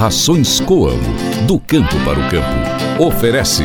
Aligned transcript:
Rações 0.00 0.60
Coamo, 0.60 1.14
do 1.46 1.60
campo 1.60 1.94
para 2.06 2.18
o 2.18 2.30
campo. 2.30 3.04
Oferece. 3.04 3.64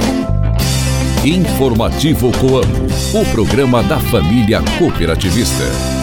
Informativo 1.23 2.29
Coamo, 2.33 2.87
o 3.13 3.25
programa 3.31 3.81
da 3.81 3.97
família 4.01 4.61
cooperativista. 4.77 5.94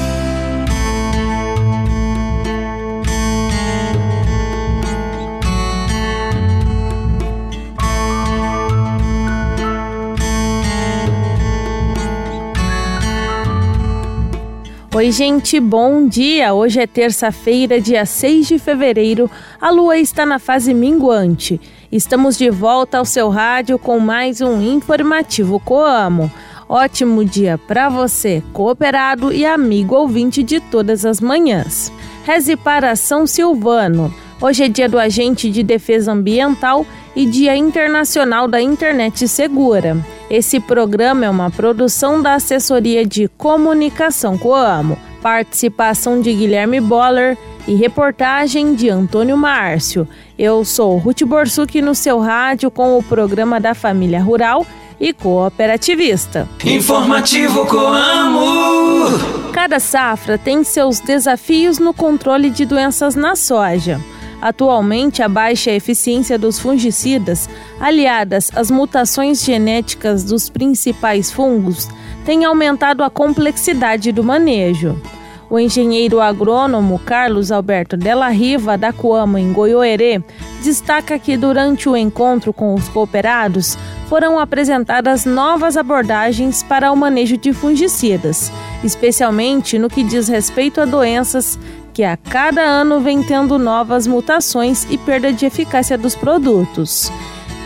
Oi, 14.95 15.11
gente, 15.11 15.59
bom 15.59 16.07
dia! 16.07 16.53
Hoje 16.53 16.79
é 16.79 16.87
terça-feira, 16.87 17.81
dia 17.81 18.05
6 18.05 18.47
de 18.47 18.59
fevereiro. 18.59 19.31
A 19.59 19.71
lua 19.71 19.97
está 19.97 20.27
na 20.27 20.39
fase 20.39 20.75
minguante. 20.75 21.59
Estamos 21.91 22.37
de 22.37 22.51
volta 22.51 22.99
ao 22.99 23.05
seu 23.07 23.31
rádio 23.31 23.79
com 23.79 23.99
mais 23.99 24.43
um 24.43 24.61
informativo 24.61 25.59
Coamo. 25.59 26.31
Ótimo 26.69 27.25
dia 27.25 27.57
para 27.57 27.89
você, 27.89 28.43
cooperado 28.53 29.33
e 29.33 29.47
amigo 29.47 29.95
ouvinte 29.95 30.43
de 30.43 30.61
todas 30.61 31.07
as 31.07 31.23
manhãs. 31.23 31.91
Reze 32.27 32.55
para 32.55 32.95
São 32.95 33.27
Silvano. 33.27 34.13
Hoje 34.43 34.65
é 34.65 34.69
dia 34.69 34.89
do 34.89 34.99
agente 34.99 35.49
de 35.49 35.63
defesa 35.63 36.11
ambiental 36.11 36.85
e 37.15 37.25
Dia 37.25 37.57
Internacional 37.57 38.49
da 38.49 38.61
Internet 38.61 39.29
Segura. 39.29 39.97
Esse 40.29 40.59
programa 40.59 41.25
é 41.25 41.31
uma 41.31 41.49
produção 41.49 42.21
da 42.21 42.35
Assessoria 42.35 43.07
de 43.07 43.29
Comunicação 43.39 44.37
Coamo, 44.37 44.99
participação 45.23 46.21
de 46.21 46.33
Guilherme 46.33 46.81
Boller 46.81 47.39
e 47.69 47.77
reportagem 47.77 48.75
de 48.75 48.91
Antônio 48.91 49.37
Márcio. 49.37 50.09
Eu 50.37 50.65
sou 50.65 50.99
Ruth 50.99 51.23
Borsuk 51.23 51.81
no 51.81 51.95
seu 51.95 52.19
rádio 52.19 52.69
com 52.69 52.99
o 52.99 53.03
programa 53.03 53.61
da 53.61 53.75
Família 53.75 54.21
Rural 54.21 54.67
e 54.99 55.13
cooperativista. 55.13 56.49
Informativo 56.65 57.65
Coamo. 57.65 59.53
Cada 59.53 59.79
safra 59.79 60.37
tem 60.37 60.65
seus 60.65 60.99
desafios 60.99 61.79
no 61.79 61.95
controle 61.95 62.51
de 62.51 62.65
doenças 62.67 63.15
na 63.15 63.37
soja. 63.37 64.01
Atualmente, 64.43 65.23
a 65.23 65.29
baixa 65.29 65.71
eficiência 65.71 66.37
dos 66.37 66.59
fungicidas, 66.59 67.49
aliadas 67.79 68.51
às 68.57 68.73
mutações 68.73 69.45
genéticas 69.45 70.25
dos 70.25 70.51
principais 70.51 71.31
fungos, 71.31 71.89
tem 72.25 72.45
aumentado 72.45 73.05
a 73.05 73.09
complexidade 73.09 74.11
do 74.11 74.25
manejo. 74.25 75.01
O 75.49 75.61
engenheiro 75.61 76.21
agrônomo 76.21 76.99
Carlos 76.99 77.53
Alberto 77.53 77.97
Della 77.97 78.31
Riva, 78.31 78.77
da 78.77 78.93
Coamo, 78.93 79.39
em 79.39 79.53
Goiôerê, 79.53 80.21
destaca 80.61 81.21
que 81.21 81.37
durante 81.37 81.89
o 81.89 81.97
encontro 81.97 82.53
com 82.53 82.75
os 82.75 82.89
cooperados 82.89 83.79
foram 84.09 84.41
apresentadas 84.41 85.25
novas 85.25 85.77
abordagens 85.77 86.65
para 86.65 86.91
o 86.91 86.97
manejo 86.97 87.37
de 87.37 87.53
fungicidas, 87.53 88.51
especialmente 88.83 89.79
no 89.79 89.89
que 89.89 90.03
diz 90.03 90.27
respeito 90.27 90.81
a 90.81 90.85
doenças 90.85 91.59
que 91.93 92.05
a 92.05 92.17
cada 92.17 92.63
ano 92.63 93.01
vem 93.01 93.23
tendo 93.23 93.59
novas 93.59 94.07
mutações 94.07 94.87
e 94.91 94.97
perda 94.97 95.33
de 95.33 95.47
eficácia 95.47 95.99
dos 95.99 96.15
produtos. 96.15 97.13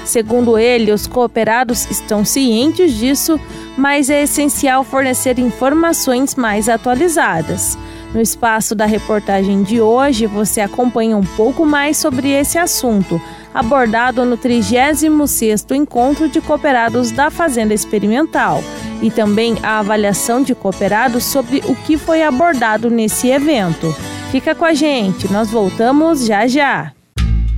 Segundo 0.05 0.57
ele, 0.57 0.93
os 0.93 1.07
cooperados 1.07 1.91
estão 1.91 2.25
cientes 2.25 2.93
disso, 2.93 3.41
mas 3.77 4.09
é 4.09 4.23
essencial 4.23 4.85
fornecer 4.85 5.39
informações 5.39 6.37
mais 6.37 6.69
atualizadas. 6.69 7.77
No 8.15 8.21
espaço 8.21 8.75
da 8.75 8.87
reportagem 8.87 9.65
de 9.65 9.81
hoje, 9.81 10.27
você 10.27 10.61
acompanha 10.61 11.17
um 11.17 11.25
pouco 11.25 11.67
mais 11.67 11.97
sobre 11.97 12.31
esse 12.31 12.57
assunto, 12.57 13.21
abordado 13.53 14.25
no 14.25 14.39
36º 14.39 15.75
Encontro 15.75 16.29
de 16.29 16.41
Cooperados 16.41 17.11
da 17.11 17.29
Fazenda 17.29 17.75
Experimental, 17.75 18.63
e 19.03 19.11
também 19.11 19.57
a 19.63 19.81
avaliação 19.81 20.43
de 20.43 20.55
cooperados 20.55 21.25
sobre 21.25 21.63
o 21.67 21.75
que 21.75 21.99
foi 21.99 22.23
abordado 22.23 22.89
nesse 22.89 23.29
evento. 23.29 23.95
Fica 24.37 24.55
com 24.55 24.67
a 24.67 24.75
gente, 24.75 25.33
nós 25.33 25.51
voltamos 25.51 26.27
já 26.27 26.47
já. 26.47 26.93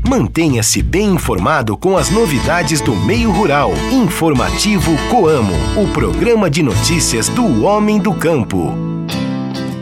Mantenha-se 0.09 0.81
bem 0.81 1.09
informado 1.09 1.77
com 1.77 1.97
as 1.97 2.09
novidades 2.09 2.81
do 2.81 2.95
meio 2.95 3.33
rural. 3.33 3.73
Informativo 3.91 4.93
Coamo, 5.11 5.55
o 5.77 5.93
programa 5.93 6.49
de 6.49 6.63
notícias 6.63 7.29
do 7.29 7.65
homem 7.65 7.99
do 7.99 8.15
campo. 8.15 8.98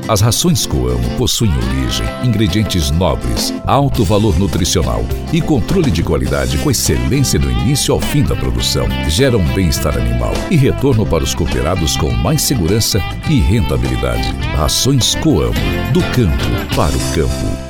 As 0.08 0.20
rações 0.20 0.64
Coamo 0.66 1.10
possuem 1.16 1.52
origem, 1.56 2.06
ingredientes 2.22 2.92
nobres, 2.92 3.52
alto 3.66 4.04
valor 4.04 4.38
nutricional 4.38 5.04
e 5.32 5.40
controle 5.40 5.90
de 5.90 6.00
qualidade 6.00 6.58
com 6.58 6.70
excelência 6.70 7.40
do 7.40 7.50
início 7.50 7.92
ao 7.92 8.00
fim 8.00 8.22
da 8.22 8.36
produção. 8.36 8.86
Geram 9.08 9.40
bem-estar 9.46 9.96
animal 9.96 10.32
e 10.48 10.54
retorno 10.54 11.04
para 11.04 11.24
os 11.24 11.34
cooperados 11.34 11.96
com 11.96 12.08
mais 12.12 12.42
segurança 12.42 13.00
e 13.28 13.40
rentabilidade. 13.40 14.32
Rações 14.54 15.16
Coamo, 15.16 15.54
do 15.92 16.00
campo 16.12 16.76
para 16.76 16.96
o 16.96 17.00
campo. 17.12 17.66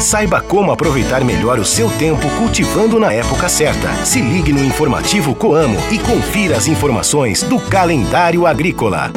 Saiba 0.00 0.40
como 0.40 0.72
aproveitar 0.72 1.22
melhor 1.22 1.58
o 1.58 1.66
seu 1.66 1.90
tempo 1.98 2.30
cultivando 2.38 2.98
na 2.98 3.12
época 3.12 3.46
certa. 3.48 3.92
Se 4.06 4.22
ligue 4.22 4.54
no 4.54 4.64
informativo 4.64 5.34
Coamo 5.34 5.78
e 5.90 5.98
confira 5.98 6.56
as 6.56 6.66
informações 6.66 7.42
do 7.42 7.58
calendário 7.60 8.46
agrícola. 8.46 9.12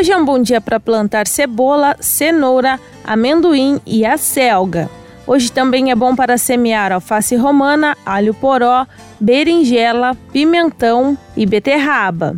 Hoje 0.00 0.12
é 0.12 0.16
um 0.16 0.24
bom 0.24 0.40
dia 0.40 0.62
para 0.62 0.80
plantar 0.80 1.26
cebola, 1.26 1.94
cenoura, 2.00 2.80
amendoim 3.04 3.78
e 3.84 4.06
a 4.06 4.16
selga. 4.16 4.88
Hoje 5.26 5.52
também 5.52 5.90
é 5.90 5.94
bom 5.94 6.16
para 6.16 6.38
semear 6.38 6.90
alface 6.90 7.36
romana, 7.36 7.94
alho 8.06 8.32
poró, 8.32 8.86
berinjela, 9.20 10.16
pimentão 10.32 11.18
e 11.36 11.44
beterraba. 11.44 12.34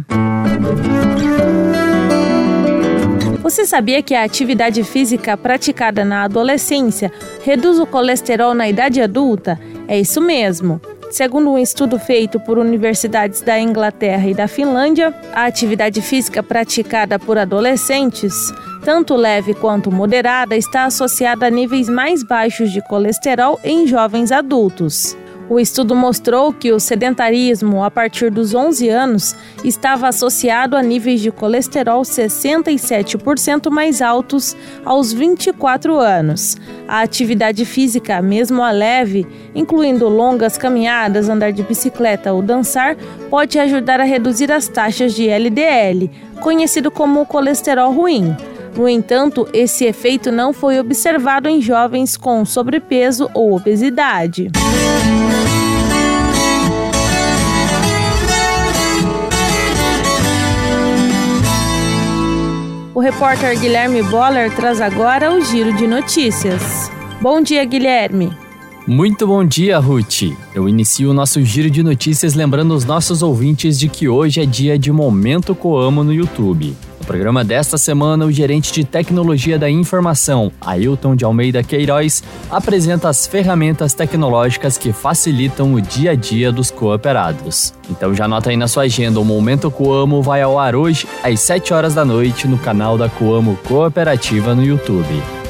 Você 3.44 3.64
sabia 3.64 4.02
que 4.02 4.16
a 4.16 4.24
atividade 4.24 4.82
física 4.82 5.36
praticada 5.36 6.04
na 6.04 6.24
adolescência 6.24 7.12
reduz 7.44 7.78
o 7.78 7.86
colesterol 7.86 8.54
na 8.54 8.68
idade 8.68 9.00
adulta? 9.00 9.56
É 9.86 10.00
isso 10.00 10.20
mesmo. 10.20 10.80
Segundo 11.12 11.50
um 11.50 11.58
estudo 11.58 11.98
feito 11.98 12.40
por 12.40 12.56
universidades 12.56 13.42
da 13.42 13.60
Inglaterra 13.60 14.26
e 14.30 14.32
da 14.32 14.48
Finlândia, 14.48 15.14
a 15.34 15.44
atividade 15.44 16.00
física 16.00 16.42
praticada 16.42 17.18
por 17.18 17.36
adolescentes, 17.36 18.50
tanto 18.82 19.14
leve 19.14 19.52
quanto 19.52 19.92
moderada, 19.92 20.56
está 20.56 20.86
associada 20.86 21.46
a 21.46 21.50
níveis 21.50 21.86
mais 21.86 22.22
baixos 22.22 22.72
de 22.72 22.80
colesterol 22.80 23.60
em 23.62 23.86
jovens 23.86 24.32
adultos. 24.32 25.14
O 25.52 25.60
estudo 25.60 25.94
mostrou 25.94 26.50
que 26.50 26.72
o 26.72 26.80
sedentarismo 26.80 27.84
a 27.84 27.90
partir 27.90 28.30
dos 28.30 28.54
11 28.54 28.88
anos 28.88 29.36
estava 29.62 30.08
associado 30.08 30.74
a 30.74 30.82
níveis 30.82 31.20
de 31.20 31.30
colesterol 31.30 32.00
67% 32.00 33.68
mais 33.68 34.00
altos 34.00 34.56
aos 34.82 35.12
24 35.12 35.98
anos. 35.98 36.56
A 36.88 37.02
atividade 37.02 37.66
física, 37.66 38.22
mesmo 38.22 38.62
a 38.62 38.70
leve, 38.70 39.26
incluindo 39.54 40.08
longas 40.08 40.56
caminhadas, 40.56 41.28
andar 41.28 41.52
de 41.52 41.62
bicicleta 41.62 42.32
ou 42.32 42.40
dançar, 42.40 42.96
pode 43.28 43.58
ajudar 43.58 44.00
a 44.00 44.04
reduzir 44.04 44.50
as 44.50 44.68
taxas 44.68 45.12
de 45.12 45.28
LDL, 45.28 46.10
conhecido 46.40 46.90
como 46.90 47.26
colesterol 47.26 47.92
ruim. 47.92 48.34
No 48.74 48.88
entanto, 48.88 49.46
esse 49.52 49.84
efeito 49.84 50.32
não 50.32 50.54
foi 50.54 50.80
observado 50.80 51.46
em 51.46 51.60
jovens 51.60 52.16
com 52.16 52.42
sobrepeso 52.42 53.28
ou 53.34 53.54
obesidade. 53.54 54.50
O 62.94 63.00
repórter 63.00 63.58
Guilherme 63.58 64.02
Boller 64.02 64.54
traz 64.54 64.80
agora 64.80 65.34
o 65.34 65.44
giro 65.44 65.72
de 65.72 65.86
notícias. 65.86 66.90
Bom 67.20 67.40
dia, 67.40 67.64
Guilherme. 67.64 68.30
Muito 68.86 69.26
bom 69.26 69.44
dia, 69.44 69.78
Ruth. 69.78 70.34
Eu 70.54 70.68
inicio 70.68 71.10
o 71.10 71.14
nosso 71.14 71.42
giro 71.42 71.70
de 71.70 71.82
notícias 71.82 72.34
lembrando 72.34 72.74
os 72.74 72.84
nossos 72.84 73.22
ouvintes 73.22 73.78
de 73.78 73.88
que 73.88 74.08
hoje 74.08 74.40
é 74.40 74.46
dia 74.46 74.78
de 74.78 74.92
Momento 74.92 75.54
Coamo 75.54 76.02
no 76.04 76.12
YouTube. 76.12 76.76
No 77.02 77.06
programa 77.06 77.42
desta 77.42 77.76
semana, 77.76 78.24
o 78.24 78.30
gerente 78.30 78.72
de 78.72 78.84
tecnologia 78.84 79.58
da 79.58 79.68
informação, 79.68 80.52
Ailton 80.60 81.16
de 81.16 81.24
Almeida 81.24 81.60
Queiroz, 81.60 82.22
apresenta 82.48 83.08
as 83.08 83.26
ferramentas 83.26 83.92
tecnológicas 83.92 84.78
que 84.78 84.92
facilitam 84.92 85.74
o 85.74 85.80
dia 85.80 86.12
a 86.12 86.14
dia 86.14 86.52
dos 86.52 86.70
cooperados. 86.70 87.74
Então 87.90 88.14
já 88.14 88.26
anota 88.26 88.50
aí 88.50 88.56
na 88.56 88.68
sua 88.68 88.84
agenda, 88.84 89.18
o 89.18 89.24
Momento 89.24 89.68
Coamo 89.68 90.22
vai 90.22 90.42
ao 90.42 90.56
ar 90.56 90.76
hoje 90.76 91.08
às 91.24 91.40
7 91.40 91.74
horas 91.74 91.92
da 91.92 92.04
noite 92.04 92.46
no 92.46 92.56
canal 92.56 92.96
da 92.96 93.08
Coamo 93.08 93.58
Cooperativa 93.64 94.54
no 94.54 94.62
YouTube. 94.64 95.41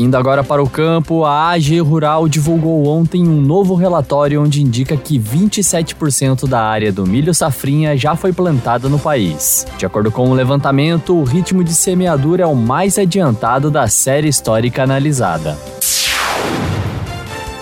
Indo 0.00 0.16
agora 0.16 0.42
para 0.42 0.62
o 0.62 0.68
campo, 0.68 1.26
a 1.26 1.50
AG 1.50 1.78
Rural 1.80 2.26
divulgou 2.26 2.86
ontem 2.86 3.28
um 3.28 3.38
novo 3.38 3.74
relatório 3.74 4.42
onde 4.42 4.62
indica 4.62 4.96
que 4.96 5.18
27% 5.18 6.48
da 6.48 6.62
área 6.62 6.90
do 6.90 7.06
milho 7.06 7.34
safrinha 7.34 7.94
já 7.98 8.16
foi 8.16 8.32
plantada 8.32 8.88
no 8.88 8.98
país. 8.98 9.66
De 9.76 9.84
acordo 9.84 10.10
com 10.10 10.30
o 10.30 10.32
levantamento, 10.32 11.14
o 11.14 11.22
ritmo 11.22 11.62
de 11.62 11.74
semeadura 11.74 12.44
é 12.44 12.46
o 12.46 12.56
mais 12.56 12.98
adiantado 12.98 13.70
da 13.70 13.88
série 13.88 14.26
histórica 14.26 14.82
analisada. 14.82 15.58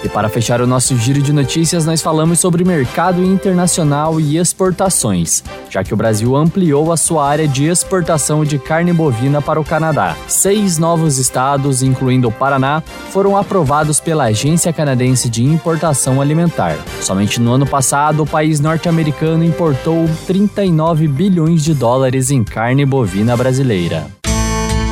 E 0.05 0.09
para 0.09 0.29
fechar 0.29 0.61
o 0.61 0.67
nosso 0.67 0.97
giro 0.97 1.21
de 1.21 1.33
notícias, 1.33 1.85
nós 1.85 2.01
falamos 2.01 2.39
sobre 2.39 2.63
mercado 2.63 3.25
internacional 3.25 4.21
e 4.21 4.39
exportações, 4.39 5.43
já 5.71 5.85
que 5.85 5.95
o 5.95 5.97
Brasil 5.97 6.35
ampliou 6.37 6.93
a 6.93 6.97
sua 6.97 7.27
área 7.27 7.47
de 7.47 7.67
exportação 7.67 8.45
de 8.45 8.59
carne 8.59 8.93
bovina 8.93 9.41
para 9.41 9.61
o 9.61 9.65
Canadá. 9.65 10.17
Seis 10.27 10.79
novos 10.79 11.19
estados, 11.19 11.83
incluindo 11.83 12.29
o 12.29 12.33
Paraná, 12.33 12.83
foram 13.11 13.37
aprovados 13.37 14.01
pela 14.01 14.25
Agência 14.25 14.73
Canadense 14.73 15.29
de 15.29 15.45
Importação 15.45 16.21
Alimentar. 16.21 16.77
Somente 17.01 17.41
no 17.41 17.53
ano 17.53 17.67
passado, 17.67 18.23
o 18.23 18.27
país 18.27 18.61
norte-americano 18.61 19.45
importou 19.45 20.09
39 20.27 21.09
bilhões 21.09 21.63
de 21.63 21.75
dólares 21.75 22.31
em 22.31 22.43
carne 22.43 22.85
bovina 22.85 23.37
brasileira. 23.37 24.07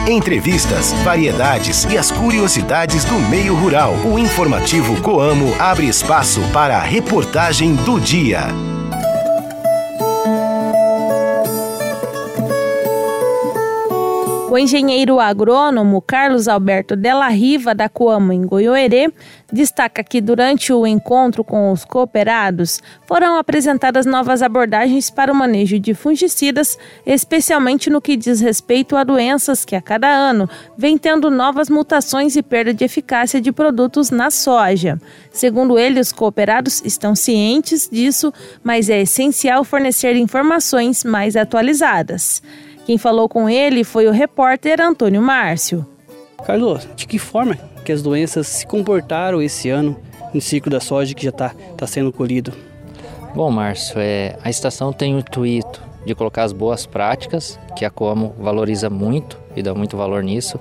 Entrevistas, 0.08 0.92
variedades 1.02 1.84
e 1.84 1.98
as 1.98 2.12
curiosidades 2.12 3.04
do 3.04 3.18
meio 3.28 3.56
rural. 3.56 3.92
O 4.04 4.16
informativo 4.16 5.02
Coamo 5.02 5.52
abre 5.58 5.88
espaço 5.88 6.40
para 6.52 6.76
a 6.76 6.82
reportagem 6.82 7.74
do 7.74 7.98
dia. 7.98 8.75
O 14.56 14.58
engenheiro 14.58 15.20
agrônomo 15.20 16.00
Carlos 16.00 16.48
Alberto 16.48 16.96
Della 16.96 17.28
Riva, 17.28 17.74
da 17.74 17.90
Coamo, 17.90 18.32
em 18.32 18.40
Goiôerê, 18.46 19.12
destaca 19.52 20.02
que 20.02 20.18
durante 20.18 20.72
o 20.72 20.86
encontro 20.86 21.44
com 21.44 21.70
os 21.70 21.84
cooperados 21.84 22.80
foram 23.06 23.36
apresentadas 23.36 24.06
novas 24.06 24.40
abordagens 24.40 25.10
para 25.10 25.30
o 25.30 25.34
manejo 25.34 25.78
de 25.78 25.92
fungicidas, 25.92 26.78
especialmente 27.04 27.90
no 27.90 28.00
que 28.00 28.16
diz 28.16 28.40
respeito 28.40 28.96
a 28.96 29.04
doenças 29.04 29.62
que 29.62 29.76
a 29.76 29.82
cada 29.82 30.08
ano 30.08 30.48
vem 30.74 30.96
tendo 30.96 31.30
novas 31.30 31.68
mutações 31.68 32.34
e 32.34 32.42
perda 32.42 32.72
de 32.72 32.82
eficácia 32.82 33.42
de 33.42 33.52
produtos 33.52 34.10
na 34.10 34.30
soja. 34.30 34.98
Segundo 35.30 35.78
ele, 35.78 36.00
os 36.00 36.12
cooperados 36.12 36.80
estão 36.82 37.14
cientes 37.14 37.90
disso, 37.92 38.32
mas 38.64 38.88
é 38.88 39.02
essencial 39.02 39.64
fornecer 39.64 40.16
informações 40.16 41.04
mais 41.04 41.36
atualizadas. 41.36 42.40
Quem 42.86 42.96
falou 42.96 43.28
com 43.28 43.50
ele 43.50 43.82
foi 43.82 44.06
o 44.06 44.12
repórter 44.12 44.80
Antônio 44.80 45.20
Márcio. 45.20 45.84
Carlos, 46.44 46.88
de 46.94 47.04
que 47.04 47.18
forma 47.18 47.58
que 47.84 47.90
as 47.90 48.00
doenças 48.00 48.46
se 48.46 48.64
comportaram 48.64 49.42
esse 49.42 49.68
ano 49.68 49.96
no 50.32 50.40
ciclo 50.40 50.70
da 50.70 50.78
soja 50.78 51.12
que 51.12 51.24
já 51.24 51.30
está 51.30 51.52
tá 51.76 51.84
sendo 51.84 52.12
colhido? 52.12 52.52
Bom, 53.34 53.50
Márcio, 53.50 53.96
é, 53.98 54.38
a 54.40 54.48
estação 54.48 54.92
tem 54.92 55.16
o 55.16 55.18
intuito 55.18 55.82
de 56.06 56.14
colocar 56.14 56.44
as 56.44 56.52
boas 56.52 56.86
práticas, 56.86 57.58
que 57.74 57.84
a 57.84 57.90
Coamo 57.90 58.32
valoriza 58.38 58.88
muito 58.88 59.36
e 59.56 59.64
dá 59.64 59.74
muito 59.74 59.96
valor 59.96 60.22
nisso, 60.22 60.60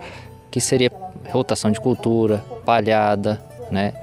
que 0.49 0.59
seria 0.59 0.91
rotação 1.29 1.71
de 1.71 1.79
cultura, 1.79 2.43
palhada, 2.65 3.39
né, 3.69 3.93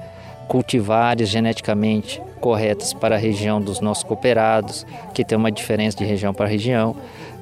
cultivares 0.47 1.27
geneticamente 1.27 2.21
corretas 2.39 2.93
para 2.93 3.15
a 3.15 3.17
região 3.17 3.61
dos 3.61 3.79
nossos 3.81 4.03
cooperados, 4.03 4.85
que 5.13 5.25
tem 5.25 5.37
uma 5.37 5.51
diferença 5.51 5.97
de 5.97 6.05
região 6.05 6.33
para 6.33 6.47
região. 6.47 6.95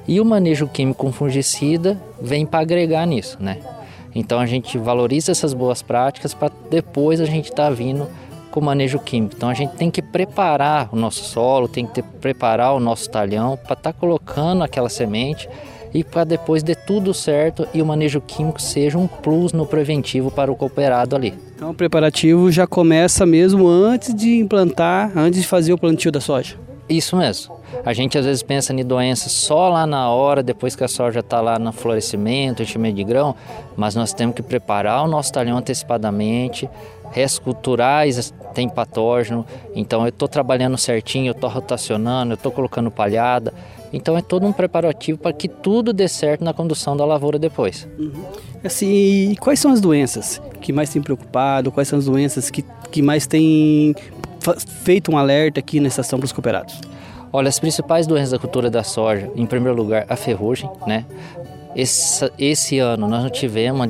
E 0.06 0.20
o 0.20 0.24
manejo 0.24 0.66
químico 0.66 1.04
com 1.06 1.12
fungicida 1.12 2.00
vem 2.20 2.44
para 2.44 2.60
agregar 2.60 3.06
nisso, 3.06 3.36
né? 3.40 3.58
Então 4.14 4.38
a 4.40 4.46
gente 4.46 4.76
valoriza 4.76 5.32
essas 5.32 5.54
boas 5.54 5.80
práticas 5.80 6.34
para 6.34 6.52
depois 6.70 7.20
a 7.20 7.24
gente 7.24 7.50
estar 7.50 7.68
tá 7.68 7.70
vindo 7.70 8.06
com 8.50 8.60
o 8.60 8.62
manejo 8.62 8.98
químico. 8.98 9.34
Então 9.36 9.48
a 9.48 9.54
gente 9.54 9.74
tem 9.74 9.90
que 9.90 10.02
preparar 10.02 10.88
o 10.92 10.96
nosso 10.96 11.24
solo, 11.24 11.66
tem 11.66 11.86
que 11.86 11.94
ter, 11.94 12.02
preparar 12.02 12.74
o 12.74 12.80
nosso 12.80 13.08
talhão 13.10 13.56
para 13.56 13.72
estar 13.72 13.92
tá 13.92 13.92
colocando 13.92 14.62
aquela 14.62 14.88
semente 14.88 15.48
e 15.94 16.02
para 16.04 16.24
depois 16.24 16.62
de 16.62 16.74
tudo 16.74 17.12
certo 17.12 17.66
e 17.72 17.82
o 17.82 17.86
manejo 17.86 18.20
químico 18.20 18.60
seja 18.60 18.98
um 18.98 19.06
plus 19.06 19.52
no 19.52 19.66
preventivo 19.66 20.30
para 20.30 20.52
o 20.52 20.56
cooperado 20.56 21.16
ali. 21.16 21.34
Então 21.54 21.70
o 21.70 21.74
preparativo 21.74 22.50
já 22.50 22.66
começa 22.66 23.24
mesmo 23.24 23.66
antes 23.68 24.14
de 24.14 24.36
implantar, 24.36 25.12
antes 25.16 25.40
de 25.40 25.46
fazer 25.46 25.72
o 25.72 25.78
plantio 25.78 26.12
da 26.12 26.20
soja. 26.20 26.56
Isso 26.88 27.16
mesmo. 27.16 27.51
A 27.84 27.92
gente 27.92 28.16
às 28.18 28.24
vezes 28.24 28.42
pensa 28.42 28.72
em 28.72 28.84
doenças 28.84 29.32
só 29.32 29.68
lá 29.68 29.86
na 29.86 30.10
hora, 30.10 30.42
depois 30.42 30.76
que 30.76 30.84
a 30.84 30.88
soja 30.88 31.20
está 31.20 31.40
lá 31.40 31.58
no 31.58 31.72
florescimento, 31.72 32.62
enchimento 32.62 32.96
de 32.96 33.04
grão, 33.04 33.34
mas 33.76 33.94
nós 33.94 34.12
temos 34.12 34.34
que 34.34 34.42
preparar 34.42 35.04
o 35.04 35.08
nosso 35.08 35.32
talhão 35.32 35.58
antecipadamente, 35.58 36.68
restos 37.10 37.38
culturais 37.38 38.32
tem 38.54 38.68
patógeno, 38.68 39.46
então 39.74 40.02
eu 40.02 40.08
estou 40.08 40.28
trabalhando 40.28 40.76
certinho, 40.76 41.28
eu 41.28 41.32
estou 41.32 41.48
rotacionando, 41.48 42.32
eu 42.32 42.34
estou 42.34 42.52
colocando 42.52 42.90
palhada, 42.90 43.52
então 43.92 44.16
é 44.16 44.22
todo 44.22 44.46
um 44.46 44.52
preparativo 44.52 45.18
para 45.18 45.32
que 45.32 45.48
tudo 45.48 45.92
dê 45.92 46.08
certo 46.08 46.44
na 46.44 46.52
condução 46.52 46.96
da 46.96 47.04
lavoura 47.04 47.38
depois. 47.38 47.88
Uhum. 47.98 48.24
Assim, 48.64 49.34
quais 49.40 49.58
são 49.58 49.72
as 49.72 49.80
doenças 49.80 50.40
que 50.60 50.72
mais 50.72 50.90
têm 50.90 51.02
preocupado? 51.02 51.72
Quais 51.72 51.88
são 51.88 51.98
as 51.98 52.06
doenças 52.06 52.48
que, 52.48 52.64
que 52.90 53.02
mais 53.02 53.26
têm 53.26 53.94
feito 54.84 55.10
um 55.10 55.18
alerta 55.18 55.60
aqui 55.60 55.80
na 55.80 55.88
estação 55.88 56.18
para 56.18 56.26
os 56.26 56.32
cooperados? 56.32 56.80
Olha, 57.32 57.48
as 57.48 57.58
principais 57.58 58.06
doenças 58.06 58.32
da 58.32 58.38
cultura 58.38 58.68
da 58.68 58.82
soja, 58.82 59.30
em 59.34 59.46
primeiro 59.46 59.76
lugar, 59.76 60.04
a 60.06 60.16
ferrugem, 60.16 60.68
né? 60.86 61.06
Esse, 61.74 62.30
esse 62.38 62.78
ano 62.78 63.08
nós 63.08 63.22
não 63.22 63.30
tivemos 63.30 63.80
uma 63.80 63.88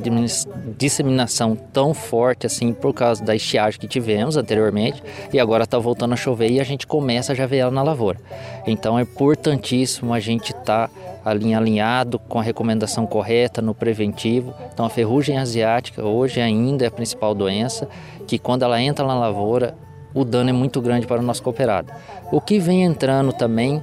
disseminação 0.79 1.57
tão 1.57 1.93
forte 1.93 2.47
assim 2.47 2.73
por 2.73 2.95
causa 2.95 3.25
da 3.25 3.35
estiagem 3.35 3.81
que 3.81 3.89
tivemos 3.89 4.37
anteriormente 4.37 5.03
e 5.33 5.41
agora 5.41 5.65
está 5.65 5.81
voltando 5.81 6.13
a 6.13 6.17
chover 6.17 6.49
e 6.53 6.61
a 6.61 6.65
gente 6.65 6.87
começa 6.87 7.33
a 7.33 7.35
já 7.35 7.45
ver 7.45 7.57
ela 7.57 7.73
na 7.73 7.83
lavoura. 7.83 8.21
Então 8.69 8.97
é 8.97 9.03
importantíssimo 9.03 10.15
a 10.15 10.21
gente 10.21 10.53
estar 10.53 10.89
tá 10.89 10.91
alinhado 11.25 12.21
com 12.21 12.39
a 12.39 12.43
recomendação 12.43 13.05
correta 13.05 13.61
no 13.61 13.75
preventivo. 13.75 14.55
Então 14.73 14.87
a 14.87 14.91
ferrugem 14.91 15.39
asiática 15.39 16.05
hoje 16.05 16.41
ainda 16.41 16.85
é 16.85 16.87
a 16.87 16.93
principal 16.93 17.35
doença 17.35 17.89
que 18.29 18.39
quando 18.39 18.63
ela 18.63 18.81
entra 18.81 19.05
na 19.05 19.19
lavoura 19.19 19.75
o 20.15 20.25
dano 20.25 20.51
é 20.51 20.53
muito 20.53 20.81
grande 20.81 21.07
para 21.07 21.21
o 21.21 21.25
nosso 21.25 21.43
cooperado. 21.43 21.93
O 22.31 22.41
que 22.41 22.59
vem 22.59 22.83
entrando 22.83 23.33
também, 23.33 23.83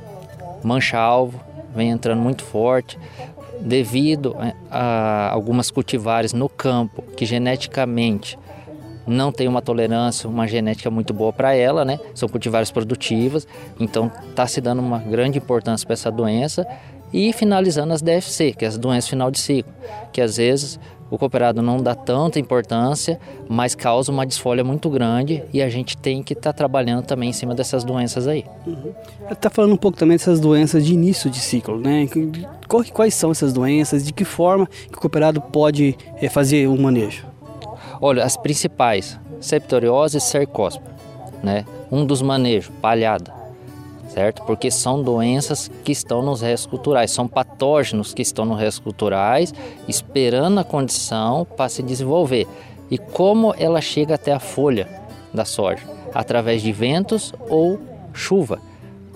mancha-alvo, 0.64 1.40
vem 1.76 1.90
entrando 1.90 2.20
muito 2.20 2.44
forte, 2.44 2.98
devido 3.62 4.36
a 4.72 5.30
algumas 5.31 5.70
cultivares 5.70 6.34
no 6.34 6.48
campo 6.48 7.02
que 7.16 7.26
geneticamente 7.26 8.38
não 9.06 9.31
tem 9.31 9.48
uma 9.48 9.62
tolerância, 9.62 10.30
uma 10.30 10.48
genética 10.48 10.90
muito 10.90 11.14
boa 11.14 11.34
para 11.34 11.54
ela, 11.56 11.84
né? 11.84 12.00
São 12.14 12.30
cultivares 12.30 12.70
produtivas, 12.70 13.48
então 13.80 14.12
está 14.30 14.46
se 14.46 14.62
dando 14.62 14.80
uma 14.80 15.00
grande 15.00 15.40
importância 15.40 15.86
para 15.86 15.96
essa 15.96 16.12
doença 16.12 16.66
e 17.12 17.34
finalizando 17.34 17.92
as 17.92 18.02
DFC, 18.02 18.54
que 18.54 18.66
é 18.66 18.68
as 18.68 18.78
doenças 18.78 19.10
final 19.10 19.31
de 19.31 19.40
ciclo, 19.40 19.74
que 20.14 20.22
às 20.22 20.38
vezes 20.38 20.80
o 21.09 21.17
cooperado 21.17 21.61
não 21.61 21.81
dá 21.81 21.95
tanta 21.95 22.39
importância, 22.39 23.19
mas 23.47 23.75
causa 23.75 24.11
uma 24.11 24.25
desfolha 24.25 24.63
muito 24.63 24.89
grande 24.89 25.44
e 25.54 25.61
a 25.61 25.69
gente 25.69 25.97
tem 25.97 26.21
que 26.21 26.33
estar 26.33 26.54
tá 26.54 26.57
trabalhando 26.57 27.06
também 27.06 27.30
em 27.30 27.33
cima 27.33 27.56
dessas 27.56 27.83
doenças 27.83 28.28
aí. 28.28 28.45
Uhum. 28.66 28.94
Está 29.30 29.49
falando 29.49 29.73
um 29.73 29.78
pouco 29.78 29.97
também 29.97 30.18
dessas 30.18 30.39
doenças 30.39 30.85
de 30.85 30.94
início 30.94 31.30
de 31.30 31.39
ciclo, 31.39 31.80
né? 31.80 32.07
Quais 32.94 33.13
são 33.13 33.31
essas 33.31 33.54
doenças? 33.54 34.06
De 34.06 34.13
que 34.13 34.25
forma 34.25 34.68
que 34.68 34.97
o 34.97 35.01
cooperado 35.01 35.42
pode 35.42 35.97
eh, 36.21 36.30
fazer 36.30 36.68
o 36.68 36.78
manejo? 36.78 37.25
Olha, 38.01 38.23
as 38.23 38.37
principais, 38.37 39.19
septoriose 39.42 40.18
e 40.18 40.21
cercóspora, 40.21 40.95
né? 41.44 41.66
Um 41.92 42.06
dos 42.06 42.21
manejos, 42.21 42.71
palhada 42.81 43.39
certo? 44.09 44.44
Porque 44.44 44.69
são 44.69 45.01
doenças 45.01 45.69
que 45.83 45.92
estão 45.92 46.21
nos 46.21 46.42
restos 46.42 46.68
culturais, 46.68 47.11
são 47.11 47.28
patógenos 47.28 48.13
que 48.13 48.21
estão 48.21 48.45
nos 48.45 48.59
restos 48.59 48.83
culturais, 48.83 49.54
esperando 49.87 50.59
a 50.59 50.63
condição 50.63 51.45
para 51.45 51.69
se 51.69 51.81
desenvolver. 51.81 52.47
E 52.89 52.97
como 52.97 53.54
ela 53.57 53.81
chega 53.81 54.16
até 54.16 54.33
a 54.33 54.39
folha 54.39 54.87
da 55.33 55.45
soja? 55.45 55.83
Através 56.13 56.61
de 56.61 56.71
ventos 56.71 57.33
ou 57.49 57.80
chuva. 58.13 58.59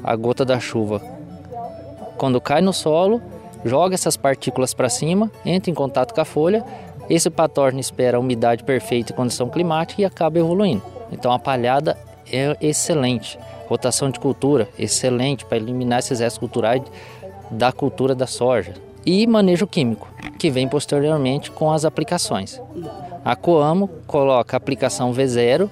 A 0.03 0.15
gota 0.15 0.45
da 0.45 0.59
chuva, 0.59 1.01
quando 2.17 2.39
cai 2.41 2.61
no 2.61 2.73
solo, 2.73 3.21
joga 3.65 3.95
essas 3.95 4.17
partículas 4.17 4.73
para 4.73 4.89
cima, 4.89 5.31
entra 5.45 5.71
em 5.71 5.73
contato 5.73 6.13
com 6.13 6.21
a 6.21 6.25
folha, 6.25 6.63
esse 7.09 7.29
patógeno 7.29 7.79
espera 7.79 8.17
a 8.17 8.19
umidade 8.19 8.63
perfeita 8.63 9.11
e 9.11 9.15
condição 9.15 9.49
climática 9.49 10.01
e 10.01 10.05
acaba 10.05 10.39
evoluindo. 10.39 10.81
Então 11.11 11.31
a 11.31 11.39
palhada 11.39 11.97
é 12.31 12.55
excelente. 12.61 13.37
Rotação 13.67 14.09
de 14.09 14.19
cultura, 14.19 14.67
excelente 14.77 15.45
para 15.45 15.57
eliminar 15.57 15.99
esses 15.99 16.19
restos 16.19 16.39
culturais 16.39 16.81
da 17.49 17.71
cultura 17.71 18.13
da 18.13 18.27
soja. 18.27 18.73
E 19.05 19.25
manejo 19.27 19.67
químico, 19.67 20.07
que 20.37 20.49
vem 20.49 20.67
posteriormente 20.67 21.51
com 21.51 21.71
as 21.71 21.85
aplicações. 21.85 22.59
A 23.23 23.35
Coamo 23.35 23.89
coloca 24.07 24.55
a 24.55 24.57
aplicação 24.57 25.13
V0 25.13 25.69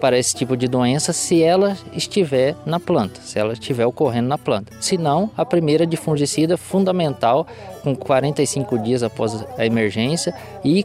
para 0.00 0.18
esse 0.18 0.34
tipo 0.34 0.56
de 0.56 0.68
doença 0.68 1.12
se 1.12 1.42
ela 1.42 1.76
estiver 1.92 2.54
na 2.66 2.78
planta, 2.78 3.20
se 3.22 3.38
ela 3.38 3.54
estiver 3.54 3.86
ocorrendo 3.86 4.28
na 4.28 4.36
planta. 4.36 4.72
Se 4.80 4.98
não, 4.98 5.30
a 5.36 5.46
primeira 5.46 5.86
de 5.86 5.96
fungicida 5.96 6.56
fundamental 6.56 7.46
com 7.82 7.96
45 7.96 8.78
dias 8.80 9.02
após 9.02 9.44
a 9.56 9.64
emergência 9.64 10.34
e 10.64 10.84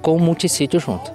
com 0.00 0.18
multissítio 0.18 0.78
junto. 0.78 1.10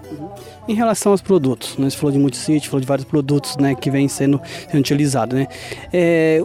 Em 0.70 0.76
relação 0.76 1.12
aos 1.12 1.20
produtos, 1.20 1.80
né? 1.80 1.90
você 1.90 1.98
falou 1.98 2.12
de 2.12 2.20
multissítio, 2.20 2.70
falou 2.70 2.80
de 2.80 2.86
vários 2.86 3.04
produtos 3.04 3.58
né, 3.58 3.74
que 3.74 3.90
vêm 3.90 4.08
sendo, 4.08 4.40
sendo 4.70 4.80
utilizados. 4.80 5.40
Né? 5.40 5.48
É, 5.92 6.44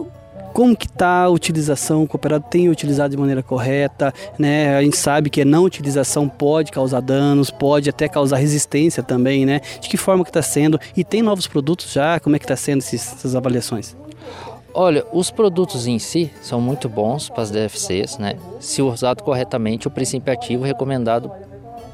como 0.51 0.75
que 0.75 0.87
está 0.87 1.25
a 1.25 1.29
utilização, 1.29 2.01
o 2.01 2.07
cooperado 2.07 2.43
tem 2.49 2.67
utilizado 2.67 3.11
de 3.11 3.17
maneira 3.17 3.43
correta, 3.43 4.11
né? 4.39 4.75
A 4.77 4.81
gente 4.81 4.97
sabe 4.97 5.29
que 5.29 5.41
a 5.41 5.45
não 5.45 5.63
utilização 5.63 6.27
pode 6.27 6.71
causar 6.71 7.01
danos, 7.01 7.51
pode 7.51 7.87
até 7.87 8.07
causar 8.07 8.37
resistência 8.37 9.03
também, 9.03 9.45
né? 9.45 9.61
De 9.79 9.87
que 9.87 9.95
forma 9.95 10.23
que 10.23 10.31
está 10.31 10.41
sendo? 10.41 10.79
E 10.97 11.03
tem 11.03 11.21
novos 11.21 11.45
produtos 11.45 11.93
já? 11.93 12.19
Como 12.19 12.35
é 12.35 12.39
que 12.39 12.45
está 12.45 12.55
sendo 12.55 12.79
esses, 12.79 13.13
essas 13.13 13.35
avaliações? 13.35 13.95
Olha, 14.73 15.05
os 15.13 15.29
produtos 15.29 15.85
em 15.85 15.99
si 15.99 16.31
são 16.41 16.59
muito 16.59 16.89
bons 16.89 17.29
para 17.29 17.43
as 17.43 17.51
DFCs, 17.51 18.17
né? 18.17 18.37
Se 18.59 18.81
usado 18.81 19.23
corretamente, 19.23 19.87
o 19.87 19.91
princípio 19.91 20.33
ativo 20.33 20.63
recomendado 20.63 21.31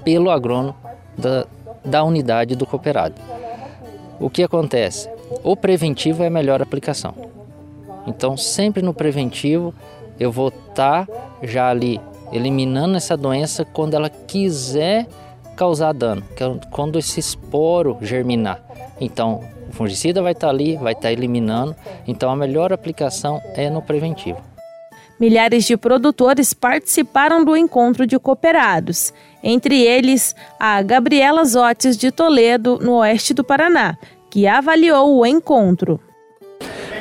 pelo 0.06 0.30
agrônomo 0.30 0.76
da, 1.18 1.46
da 1.84 2.04
unidade 2.04 2.56
do 2.56 2.66
cooperado. 2.66 3.16
O 4.20 4.30
que 4.30 4.44
acontece? 4.44 5.10
O 5.44 5.56
preventivo 5.56 6.24
é 6.24 6.28
a 6.28 6.32
melhor 6.32 6.62
aplicação. 6.62 7.14
Então, 8.06 8.36
sempre 8.36 8.82
no 8.82 8.94
preventivo, 8.94 9.74
eu 10.20 10.32
vou 10.32 10.50
estar 10.50 11.06
tá 11.06 11.14
já 11.42 11.70
ali 11.70 12.00
eliminando 12.32 12.98
essa 12.98 13.18
doença 13.18 13.66
quando 13.66 13.94
ela 13.94 14.10
quiser 14.10 15.08
causar 15.56 15.94
dano, 15.94 16.24
é 16.32 16.66
quando 16.72 16.98
esse 16.98 17.20
esporo 17.20 17.98
germinar. 18.02 18.60
Então, 19.00 19.42
o 19.70 19.74
fungicida 19.74 20.22
vai 20.22 20.32
estar 20.32 20.48
tá 20.48 20.54
ali, 20.54 20.76
vai 20.78 20.94
estar 20.94 21.04
tá 21.04 21.12
eliminando. 21.12 21.76
Então, 22.08 22.30
a 22.30 22.36
melhor 22.36 22.72
aplicação 22.72 23.42
é 23.56 23.70
no 23.70 23.82
preventivo. 23.82 24.40
Milhares 25.20 25.66
de 25.66 25.78
produtores 25.78 26.52
participaram 26.52 27.46
do 27.46 27.56
encontro 27.56 28.08
de 28.08 28.18
cooperados, 28.18 29.14
entre 29.44 29.82
eles 29.82 30.36
a 30.60 30.82
Gabriela 30.82 31.44
Zotes 31.46 31.98
de 31.98 32.12
Toledo, 32.12 32.80
no 32.82 32.96
oeste 32.98 33.34
do 33.34 33.44
Paraná, 33.44 33.98
que 34.30 34.48
avaliou 34.48 35.18
o 35.18 35.26
encontro. 35.26 36.00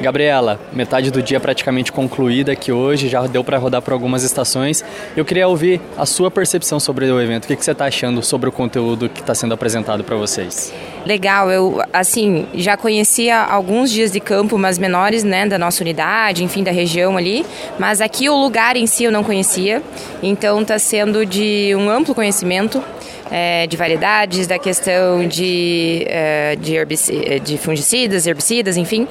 Gabriela, 0.00 0.58
metade 0.72 1.10
do 1.10 1.22
dia 1.22 1.38
praticamente 1.38 1.92
concluída 1.92 2.52
aqui 2.52 2.72
hoje, 2.72 3.08
já 3.08 3.26
deu 3.26 3.44
para 3.44 3.58
rodar 3.58 3.82
por 3.82 3.92
algumas 3.92 4.22
estações. 4.22 4.82
Eu 5.14 5.24
queria 5.24 5.46
ouvir 5.46 5.80
a 5.98 6.06
sua 6.06 6.30
percepção 6.30 6.80
sobre 6.80 7.10
o 7.10 7.20
evento. 7.20 7.44
O 7.44 7.46
que, 7.48 7.62
você 7.62 7.72
está 7.72 7.84
achando 7.84 8.22
sobre 8.22 8.48
o 8.48 8.52
conteúdo 8.52 9.08
que 9.08 9.20
está 9.20 9.34
sendo 9.34 9.52
apresentado 9.52 10.02
para 10.02 10.16
vocês? 10.16 10.72
Legal, 11.04 11.50
eu 11.50 11.82
assim 11.92 12.46
já 12.54 12.76
conhecia 12.76 13.38
alguns 13.38 13.90
dias 13.90 14.10
de 14.10 14.20
campo, 14.20 14.56
mas 14.56 14.78
menores, 14.78 15.22
né, 15.22 15.46
da 15.46 15.58
nossa 15.58 15.82
unidade, 15.82 16.42
enfim, 16.42 16.62
da 16.62 16.70
região 16.70 17.16
ali. 17.16 17.44
Mas 17.78 18.00
aqui 18.00 18.28
o 18.28 18.36
lugar 18.36 18.76
em 18.76 18.86
si 18.86 19.04
eu 19.04 19.12
não 19.12 19.22
conhecia, 19.22 19.82
então 20.22 20.62
está 20.62 20.78
sendo 20.78 21.26
de 21.26 21.74
um 21.76 21.90
amplo 21.90 22.14
conhecimento 22.14 22.82
é, 23.30 23.66
de 23.66 23.76
variedades, 23.76 24.46
da 24.46 24.58
questão 24.58 25.26
de, 25.26 26.04
é, 26.08 26.56
de, 26.56 26.74
herbicida, 26.74 27.40
de 27.40 27.56
fungicidas, 27.56 28.26
herbicidas, 28.26 28.76
enfim, 28.76 29.06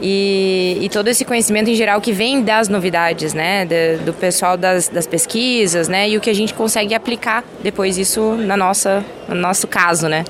e, 0.00 0.78
e, 0.80 0.88
todo 0.88 1.08
esse 1.08 1.24
conhecimento 1.24 1.70
em 1.70 1.74
geral 1.74 2.00
que 2.00 2.12
vem 2.12 2.42
das 2.42 2.68
novidades, 2.68 3.32
né, 3.32 3.64
do, 3.64 4.06
do 4.06 4.12
pessoal 4.12 4.56
das, 4.56 4.88
das, 4.88 5.06
pesquisas, 5.06 5.88
né, 5.88 6.08
e 6.08 6.16
o 6.16 6.20
que 6.20 6.28
a 6.28 6.34
gente 6.34 6.52
consegue 6.54 6.94
aplicar 6.94 7.44
depois 7.62 7.96
isso 7.96 8.34
na 8.36 8.56
nossa, 8.56 9.04
no 9.28 9.34
nosso 9.34 9.66
caso, 9.66 10.08
né. 10.08 10.24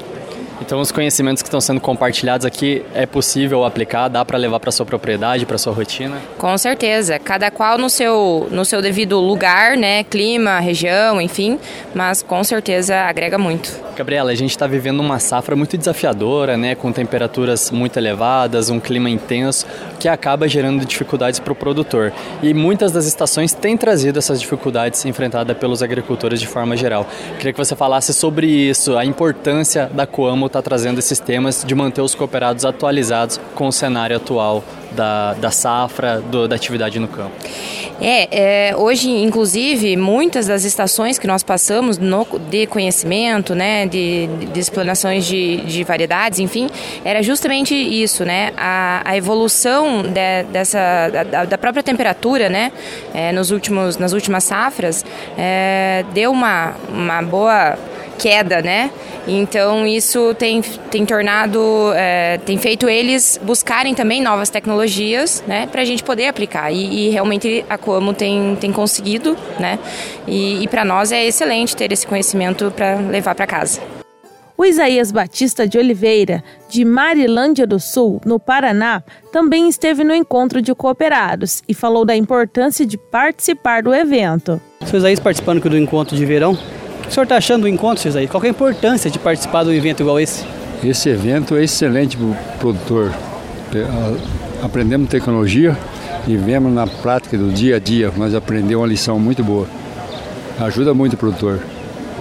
Então, 0.62 0.80
os 0.80 0.92
conhecimentos 0.92 1.42
que 1.42 1.48
estão 1.48 1.60
sendo 1.60 1.80
compartilhados 1.80 2.46
aqui 2.46 2.84
é 2.94 3.04
possível 3.04 3.64
aplicar, 3.64 4.06
dá 4.06 4.24
para 4.24 4.38
levar 4.38 4.60
para 4.60 4.70
sua 4.70 4.86
propriedade, 4.86 5.44
para 5.44 5.58
sua 5.58 5.72
rotina? 5.72 6.18
Com 6.38 6.56
certeza, 6.56 7.18
cada 7.18 7.50
qual 7.50 7.76
no 7.76 7.90
seu 7.90 8.46
no 8.48 8.64
seu 8.64 8.80
devido 8.80 9.18
lugar, 9.18 9.76
né, 9.76 10.04
clima, 10.04 10.60
região, 10.60 11.20
enfim, 11.20 11.58
mas 11.92 12.22
com 12.22 12.44
certeza 12.44 12.96
agrega 12.96 13.36
muito. 13.36 13.82
Gabriela, 13.96 14.30
a 14.30 14.34
gente 14.34 14.50
está 14.50 14.66
vivendo 14.66 15.00
uma 15.00 15.18
safra 15.18 15.54
muito 15.54 15.76
desafiadora, 15.76 16.56
né, 16.56 16.74
com 16.76 16.92
temperaturas 16.92 17.70
muito 17.70 17.98
elevadas, 17.98 18.70
um 18.70 18.78
clima 18.78 19.10
intenso, 19.10 19.66
que 19.98 20.08
acaba 20.08 20.48
gerando 20.48 20.86
dificuldades 20.86 21.40
para 21.40 21.52
o 21.52 21.56
produtor. 21.56 22.12
E 22.42 22.54
muitas 22.54 22.92
das 22.92 23.04
estações 23.04 23.52
têm 23.52 23.76
trazido 23.76 24.18
essas 24.18 24.40
dificuldades 24.40 25.04
enfrentadas 25.04 25.56
pelos 25.58 25.82
agricultores 25.82 26.40
de 26.40 26.46
forma 26.46 26.76
geral. 26.76 27.06
Queria 27.36 27.52
que 27.52 27.58
você 27.58 27.74
falasse 27.74 28.14
sobre 28.14 28.46
isso, 28.46 28.96
a 28.96 29.04
importância 29.04 29.90
da 29.92 30.06
Coamo 30.06 30.48
está 30.52 30.62
trazendo 30.62 30.98
esses 30.98 31.18
temas 31.18 31.64
de 31.66 31.74
manter 31.74 32.02
os 32.02 32.14
cooperados 32.14 32.64
atualizados 32.64 33.40
com 33.54 33.66
o 33.68 33.72
cenário 33.72 34.16
atual 34.16 34.62
da, 34.92 35.32
da 35.34 35.50
safra, 35.50 36.20
do, 36.20 36.46
da 36.46 36.54
atividade 36.54 36.98
no 36.98 37.08
campo. 37.08 37.32
É, 38.00 38.70
é, 38.70 38.76
hoje, 38.76 39.08
inclusive, 39.08 39.96
muitas 39.96 40.48
das 40.48 40.64
estações 40.64 41.18
que 41.18 41.26
nós 41.26 41.42
passamos 41.42 41.98
no, 41.98 42.26
de 42.50 42.66
conhecimento, 42.66 43.54
né, 43.54 43.86
de, 43.86 44.26
de 44.52 44.58
explanações 44.58 45.24
de, 45.24 45.58
de 45.58 45.84
variedades, 45.84 46.40
enfim, 46.40 46.68
era 47.04 47.22
justamente 47.22 47.74
isso, 47.74 48.24
né, 48.24 48.52
a, 48.56 49.02
a 49.04 49.16
evolução 49.16 50.02
de, 50.02 50.42
dessa, 50.50 51.08
da, 51.30 51.44
da, 51.44 51.58
própria 51.58 51.82
temperatura, 51.82 52.48
né, 52.48 52.72
é, 53.14 53.30
nos 53.30 53.52
últimos, 53.52 53.96
nas 53.96 54.12
últimas 54.12 54.42
safras, 54.44 55.04
é, 55.38 56.04
deu 56.12 56.32
uma, 56.32 56.74
uma 56.92 57.22
boa 57.22 57.78
queda, 58.18 58.60
né? 58.62 58.90
Então 59.26 59.86
isso 59.86 60.34
tem, 60.34 60.62
tem 60.62 61.06
tornado, 61.06 61.92
é, 61.94 62.38
tem 62.38 62.58
feito 62.58 62.88
eles 62.88 63.38
buscarem 63.42 63.94
também 63.94 64.20
novas 64.20 64.50
tecnologias, 64.50 65.42
né, 65.46 65.66
para 65.66 65.82
a 65.82 65.84
gente 65.84 66.02
poder 66.02 66.26
aplicar. 66.26 66.72
E, 66.72 67.08
e, 67.08 67.10
realmente 67.10 67.64
a 67.68 67.78
Coamo 67.78 68.12
tem, 68.12 68.56
tem 68.60 68.72
conseguido, 68.72 69.36
né? 69.58 69.78
E, 70.26 70.62
e 70.62 70.68
para 70.68 70.84
nós 70.84 71.12
é 71.12 71.24
excelente 71.24 71.76
ter 71.76 71.92
esse 71.92 72.06
conhecimento 72.06 72.72
para 72.74 72.96
levar 72.96 73.34
para 73.34 73.46
casa. 73.46 73.80
O 74.56 74.64
Isaías 74.64 75.10
Batista 75.10 75.66
de 75.66 75.76
Oliveira, 75.78 76.44
de 76.68 76.84
Marilândia 76.84 77.66
do 77.66 77.80
Sul, 77.80 78.20
no 78.24 78.38
Paraná, 78.38 79.02
também 79.32 79.68
esteve 79.68 80.04
no 80.04 80.14
encontro 80.14 80.62
de 80.62 80.74
cooperados 80.74 81.62
e 81.66 81.74
falou 81.74 82.04
da 82.04 82.14
importância 82.14 82.86
de 82.86 82.96
participar 82.96 83.82
do 83.82 83.92
evento. 83.92 84.60
O 84.80 84.96
Isaías 84.96 85.18
participando 85.18 85.68
do 85.68 85.76
encontro 85.76 86.14
de 86.14 86.24
verão, 86.24 86.56
o 87.12 87.14
senhor 87.14 87.24
está 87.24 87.36
achando 87.36 87.62
do 87.62 87.68
encontro, 87.68 88.02
Cesaí? 88.02 88.26
Qual 88.26 88.42
é 88.42 88.46
a 88.46 88.50
importância 88.50 89.10
de 89.10 89.18
participar 89.18 89.64
de 89.64 89.68
um 89.68 89.72
evento 89.74 90.00
igual 90.00 90.18
esse? 90.18 90.46
Esse 90.82 91.10
evento 91.10 91.54
é 91.54 91.62
excelente 91.62 92.16
para 92.16 92.24
o 92.24 92.36
produtor. 92.58 93.12
Aprendemos 94.62 95.10
tecnologia 95.10 95.76
e 96.26 96.38
vemos 96.38 96.72
na 96.72 96.86
prática 96.86 97.36
do 97.36 97.50
dia 97.50 97.76
a 97.76 97.78
dia, 97.78 98.10
mas 98.16 98.34
aprendemos 98.34 98.82
uma 98.82 98.86
lição 98.86 99.20
muito 99.20 99.44
boa. 99.44 99.66
Ajuda 100.58 100.94
muito 100.94 101.12
o 101.12 101.16
produtor. 101.18 101.60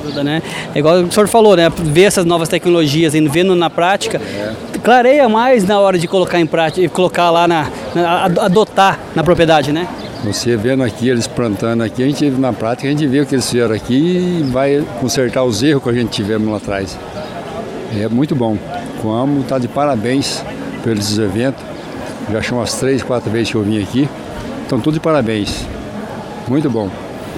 Ajuda, 0.04 0.26
né? 0.26 0.44
É 0.76 0.80
igual 0.80 0.98
o 1.04 1.10
senhor 1.10 1.28
falou, 1.30 1.56
né? 1.56 1.70
Ver 1.70 2.04
essas 2.04 2.26
novas 2.26 2.50
tecnologias, 2.50 3.16
e 3.16 3.22
vendo 3.30 3.56
na 3.56 3.70
prática, 3.70 4.18
é. 4.18 4.54
Clareia 4.84 5.28
mais 5.30 5.66
na 5.66 5.80
hora 5.80 5.98
de 5.98 6.08
colocar 6.08 6.40
em 6.40 6.46
prática, 6.46 6.88
colocar 6.90 7.30
lá 7.30 7.48
na, 7.48 7.68
na 7.94 8.26
adotar 8.26 9.00
na 9.16 9.24
propriedade, 9.24 9.72
né? 9.72 9.88
Você 10.24 10.56
vendo 10.56 10.84
aqui, 10.84 11.10
eles 11.10 11.26
plantando 11.26 11.82
aqui, 11.82 12.04
a 12.04 12.06
gente 12.06 12.30
na 12.30 12.54
prática, 12.54 12.88
a 12.88 12.92
gente 12.92 13.08
vê 13.08 13.22
o 13.22 13.26
que 13.26 13.34
eles 13.34 13.50
fizeram 13.50 13.74
aqui 13.74 14.40
e 14.40 14.44
vai 14.44 14.84
consertar 15.00 15.44
os 15.44 15.64
erros 15.64 15.82
que 15.82 15.90
a 15.90 15.94
gente 15.94 16.10
tivemos 16.10 16.48
lá 16.48 16.58
atrás. 16.58 16.98
É 18.00 18.08
muito 18.08 18.36
bom. 18.36 18.58
Com 19.02 19.14
a 19.14 19.22
AMO 19.22 19.42
está 19.42 19.58
de 19.58 19.68
parabéns 19.68 20.44
pelos 20.84 21.18
eventos. 21.18 21.64
Já 22.32 22.42
são 22.44 22.60
umas 22.60 22.74
três, 22.76 23.02
quatro 23.02 23.32
vezes 23.32 23.50
que 23.50 23.56
eu 23.56 23.64
vim 23.64 23.82
aqui. 23.82 24.08
Estão 24.62 24.80
todos 24.80 24.94
de 24.94 25.00
parabéns. 25.00 25.66
Muito 26.48 26.70
bom. 26.70 26.90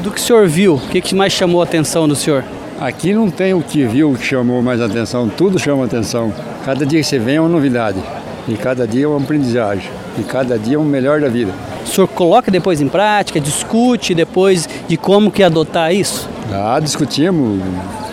Do 0.02 0.12
que 0.12 0.20
o 0.20 0.24
senhor 0.24 0.48
viu, 0.48 0.76
o 0.76 0.80
que, 0.80 1.00
que 1.00 1.16
mais 1.16 1.32
chamou 1.32 1.62
a 1.62 1.64
atenção 1.64 2.08
do 2.08 2.16
senhor? 2.16 2.44
Aqui 2.80 3.14
não 3.14 3.30
tem 3.30 3.54
o 3.54 3.62
que 3.62 3.86
viu 3.86 4.14
que 4.14 4.26
chamou 4.26 4.62
mais 4.62 4.82
atenção, 4.82 5.30
tudo 5.30 5.60
chama 5.60 5.86
atenção. 5.86 6.34
Cada 6.66 6.86
dia 6.86 7.00
que 7.00 7.06
você 7.06 7.20
vem 7.20 7.36
é 7.36 7.40
uma 7.40 7.50
novidade. 7.50 8.00
E 8.48 8.56
cada 8.56 8.88
dia 8.88 9.06
é 9.06 9.08
uma 9.08 9.22
aprendizagem. 9.22 9.90
E 10.18 10.24
cada 10.24 10.58
dia 10.58 10.76
é 10.76 10.78
o 10.78 10.84
melhor 10.84 11.22
da 11.22 11.30
vida. 11.30 11.52
O 11.84 11.88
senhor 11.88 12.08
coloca 12.08 12.52
depois 12.52 12.82
em 12.82 12.88
prática, 12.88 13.40
discute 13.40 14.14
depois 14.14 14.68
de 14.88 14.98
como 14.98 15.32
que 15.32 15.44
adotar 15.44 15.94
isso? 15.94 16.30
Ah, 16.52 16.80
discutimos, 16.80 17.62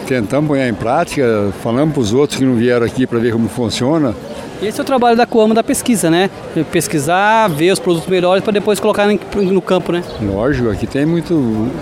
tentamos 0.06 0.48
pôr 0.48 0.58
em 0.58 0.74
prática, 0.74 1.52
falamos 1.62 1.94
para 1.94 2.00
os 2.00 2.12
outros 2.12 2.38
que 2.38 2.44
não 2.44 2.54
vieram 2.54 2.86
aqui 2.86 3.06
para 3.06 3.18
ver 3.18 3.32
como 3.32 3.48
funciona. 3.48 4.14
Esse 4.62 4.78
é 4.78 4.82
o 4.82 4.84
trabalho 4.84 5.16
da 5.16 5.24
Coamo 5.24 5.54
da 5.54 5.62
pesquisa, 5.62 6.10
né? 6.10 6.28
Pesquisar, 6.70 7.48
ver 7.48 7.72
os 7.72 7.78
produtos 7.78 8.06
melhores 8.06 8.44
para 8.44 8.52
depois 8.52 8.78
colocar 8.78 9.08
no 9.34 9.62
campo, 9.62 9.90
né? 9.90 10.04
Lógico, 10.20 10.68
aqui 10.68 10.86
tem 10.86 11.06
muito 11.06 11.34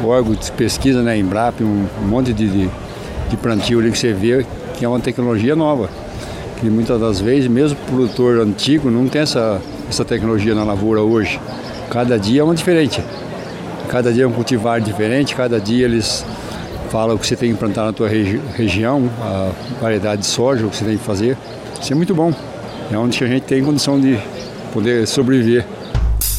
órgão 0.04 0.32
de 0.32 0.52
pesquisa, 0.52 1.02
né? 1.02 1.18
Embrap, 1.18 1.60
um, 1.60 1.88
monte 2.06 2.32
de, 2.32 2.48
de, 2.48 2.70
de 3.30 3.36
plantio 3.36 3.80
ali 3.80 3.90
que 3.90 3.98
você 3.98 4.12
vê 4.12 4.46
que 4.74 4.84
é 4.84 4.88
uma 4.88 5.00
tecnologia 5.00 5.56
nova. 5.56 5.90
Que 6.60 6.70
muitas 6.70 7.00
das 7.00 7.20
vezes, 7.20 7.48
mesmo 7.48 7.76
o 7.80 7.90
produtor 7.90 8.40
antigo, 8.40 8.90
não 8.90 9.08
tem 9.08 9.22
essa, 9.22 9.60
essa 9.88 10.04
tecnologia 10.04 10.54
na 10.54 10.62
lavoura 10.62 11.02
hoje. 11.02 11.40
Cada 11.90 12.16
dia 12.16 12.42
é 12.42 12.44
uma 12.44 12.54
diferente. 12.54 13.02
Cada 13.88 14.12
dia 14.12 14.22
é 14.22 14.26
um 14.26 14.32
cultivar 14.32 14.80
diferente, 14.80 15.34
cada 15.34 15.60
dia 15.60 15.84
eles 15.84 16.24
falam 16.90 17.16
o 17.16 17.18
que 17.18 17.26
você 17.26 17.34
tem 17.34 17.52
que 17.52 17.58
plantar 17.58 17.86
na 17.86 17.92
tua 17.92 18.08
regi 18.08 18.40
região, 18.54 19.10
a 19.20 19.50
variedade 19.80 20.20
de 20.20 20.26
soja, 20.26 20.64
o 20.64 20.70
que 20.70 20.76
você 20.76 20.84
tem 20.84 20.96
que 20.96 21.04
fazer. 21.04 21.36
Isso 21.80 21.92
é 21.92 21.96
muito 21.96 22.14
bom. 22.14 22.32
É 22.90 22.96
onde 22.96 23.22
a 23.22 23.26
gente 23.26 23.42
tem 23.42 23.62
condição 23.62 24.00
de 24.00 24.18
poder 24.72 25.06
sobreviver. 25.06 25.66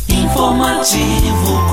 Informativo 0.09 1.69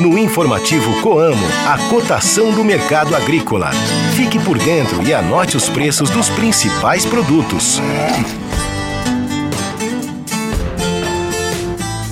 No 0.00 0.18
informativo 0.18 1.00
Coamo, 1.00 1.46
a 1.64 1.78
cotação 1.88 2.50
do 2.50 2.64
mercado 2.64 3.14
agrícola. 3.14 3.70
Fique 4.16 4.36
por 4.40 4.58
dentro 4.58 5.00
e 5.06 5.14
anote 5.14 5.56
os 5.56 5.68
preços 5.68 6.10
dos 6.10 6.28
principais 6.28 7.06
produtos. 7.06 7.80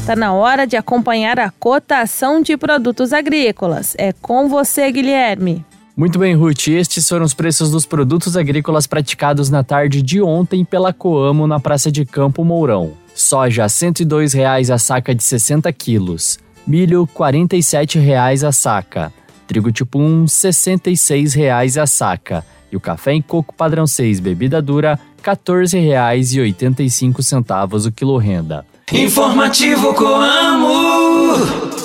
Está 0.00 0.14
na 0.14 0.32
hora 0.32 0.68
de 0.68 0.76
acompanhar 0.76 1.40
a 1.40 1.50
cotação 1.50 2.40
de 2.40 2.56
produtos 2.56 3.12
agrícolas. 3.12 3.96
É 3.98 4.12
com 4.12 4.48
você, 4.48 4.92
Guilherme. 4.92 5.64
Muito 5.96 6.18
bem, 6.18 6.34
Ruth. 6.34 6.68
Estes 6.68 7.08
foram 7.08 7.24
os 7.24 7.34
preços 7.34 7.70
dos 7.70 7.84
produtos 7.84 8.36
agrícolas 8.36 8.86
praticados 8.86 9.50
na 9.50 9.62
tarde 9.62 10.02
de 10.02 10.22
ontem 10.22 10.64
pela 10.64 10.92
Coamo 10.92 11.46
na 11.46 11.60
Praça 11.60 11.92
de 11.92 12.04
Campo 12.04 12.44
Mourão. 12.44 12.92
Soja 13.14 13.64
R$ 13.64 13.68
102,00 13.68 14.72
a 14.72 14.78
saca 14.78 15.14
de 15.14 15.22
60 15.22 15.70
quilos. 15.72 16.38
Milho 16.66 17.04
R$ 17.04 17.10
47,00 17.14 18.46
a 18.46 18.52
saca. 18.52 19.12
Trigo 19.46 19.72
tipo 19.72 19.98
1 19.98 20.20
R$ 20.20 20.26
66,00 20.26 21.82
a 21.82 21.86
saca. 21.86 22.44
E 22.70 22.76
o 22.76 22.80
café 22.80 23.12
em 23.12 23.20
coco 23.20 23.54
padrão 23.54 23.86
6 23.86 24.20
bebida 24.20 24.62
dura 24.62 24.98
R$ 25.22 25.22
14,85 25.22 27.86
o 27.86 27.92
quilo 27.92 28.16
renda. 28.16 28.64
Informativo 28.92 29.94
Coamo. 29.94 31.79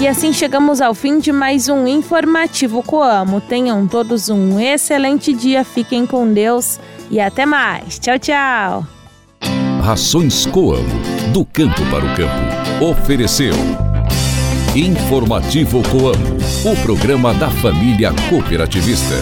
E 0.00 0.06
assim 0.06 0.32
chegamos 0.32 0.80
ao 0.80 0.94
fim 0.94 1.18
de 1.18 1.32
mais 1.32 1.68
um 1.68 1.84
informativo 1.86 2.84
Coamo. 2.84 3.40
Tenham 3.40 3.84
todos 3.84 4.28
um 4.28 4.60
excelente 4.60 5.32
dia, 5.32 5.64
fiquem 5.64 6.06
com 6.06 6.32
Deus 6.32 6.78
e 7.10 7.18
até 7.18 7.44
mais. 7.44 7.98
Tchau, 7.98 8.16
tchau. 8.16 8.86
Rações 9.82 10.46
Coamo, 10.46 10.84
do 11.32 11.44
campo 11.44 11.84
para 11.90 12.04
o 12.04 12.16
campo. 12.16 12.84
Ofereceu 12.90 13.54
Informativo 14.76 15.82
Coamo, 15.88 16.36
o 16.64 16.82
programa 16.82 17.34
da 17.34 17.50
família 17.50 18.12
cooperativista. 18.28 19.16